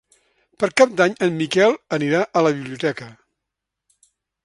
[0.63, 3.11] Per Cap d'Any en Miquel anirà a la biblioteca.